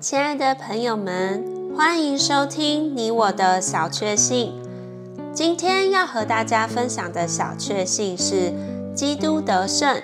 [0.00, 1.44] 亲爱的朋友们，
[1.76, 4.54] 欢迎收听你我的小确幸。
[5.34, 8.50] 今天要和大家分享的小确幸是
[8.94, 10.00] 基督得胜。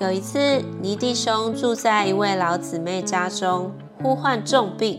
[0.00, 3.70] 有一次，尼弟兄住在一位老姊妹家中，
[4.02, 4.98] 呼患重病。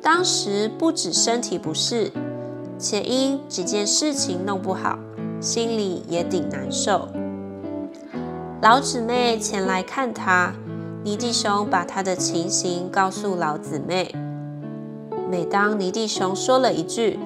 [0.00, 2.12] 当时不止身体不适，
[2.78, 4.96] 且因几件事情弄不好，
[5.40, 7.08] 心里也顶难受。
[8.62, 10.52] 老姊妹前来看他，
[11.08, 14.14] 尼弟兄把他的情形告诉老姊妹。
[15.30, 17.18] 每当尼弟兄说了一句，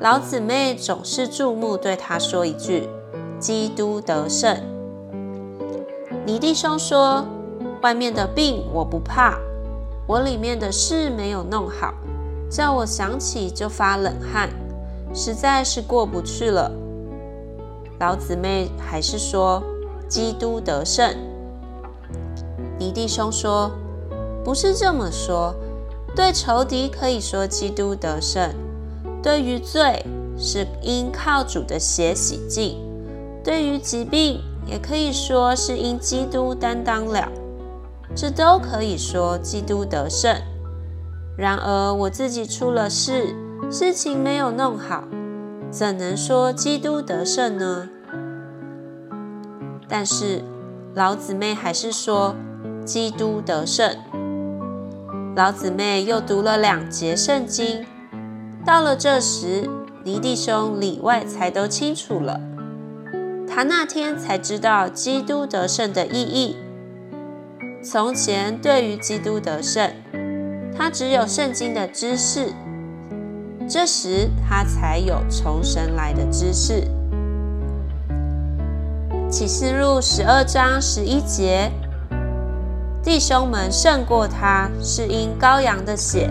[0.00, 2.88] 老姊妹总是注目对他说一句
[3.38, 4.56] ：“基督得胜。”
[6.24, 7.26] 尼弟兄说
[7.84, 9.36] ：“外面的病我不怕，
[10.06, 11.92] 我里面的事没有弄好，
[12.50, 14.48] 叫我想起就发冷汗，
[15.12, 16.72] 实在是过不去了。”
[18.00, 19.62] 老姊妹还是说。
[20.06, 21.12] 基督得胜。
[22.84, 23.70] 尼弟兄说
[24.44, 25.54] ：“不是这么说，
[26.14, 28.50] 对仇敌可以说基督得胜；
[29.22, 30.04] 对于罪，
[30.36, 32.76] 是因靠主的血洗净；
[33.42, 37.26] 对于疾病，也可以说是因基督担当了。
[38.14, 40.36] 这都可以说基督得胜。
[41.38, 43.34] 然而我自己出了事，
[43.70, 45.04] 事情没有弄好，
[45.70, 47.88] 怎能说基督得胜呢？”
[49.88, 50.42] 但是
[50.94, 52.34] 老姊妹还是说
[52.84, 53.96] 基督得胜。
[55.34, 57.84] 老姊妹又读了两节圣经，
[58.64, 59.68] 到了这时，
[60.04, 62.40] 尼弟兄里外才都清楚了。
[63.48, 66.56] 他那天才知道基督得胜的意义。
[67.82, 69.90] 从前对于基督得胜，
[70.76, 72.52] 他只有圣经的知识，
[73.68, 76.84] 这时他才有从神来的知识。
[79.30, 81.70] 启示录十二章十一节，
[83.03, 86.29] 弟兄们胜过他，是因羔羊的血，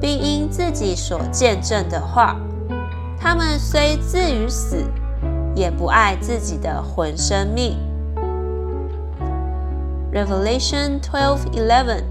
[0.00, 2.36] 并因自己所见证的话。
[3.20, 4.84] 他们虽至于死，
[5.54, 7.76] 也不爱自己的魂生命。
[10.12, 12.04] Revelation twelve eleven,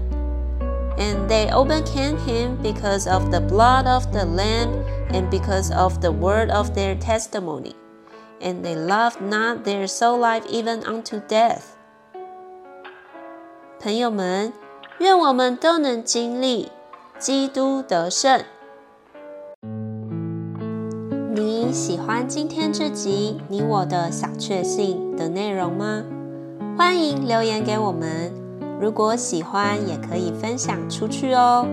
[0.96, 4.68] and they overcame him because of the blood of the Lamb
[5.10, 7.74] and because of the word of their testimony.
[8.40, 11.76] And they loved not their soul life even unto death。
[13.83, 14.53] 朋友们，
[14.99, 16.71] 愿我们都能经历
[17.19, 18.41] 基督得胜。
[21.35, 26.01] 你喜欢今天这集你我的小确幸的内容吗？
[26.77, 28.33] 欢迎留言给我们。
[28.79, 31.67] 如果喜欢，也可以分享出去哦。